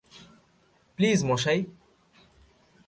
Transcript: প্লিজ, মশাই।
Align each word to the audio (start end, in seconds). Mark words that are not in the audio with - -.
প্লিজ, 0.95 1.19
মশাই। 1.23 1.59